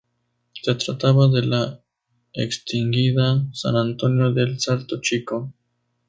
Se 0.63 0.73
trataba 0.73 1.27
de 1.27 1.45
la 1.45 1.79
extinguida 2.33 3.45
"San 3.53 3.75
Antonio 3.75 4.33
del 4.33 4.59
Salto 4.59 4.99
Chico". 4.99 5.53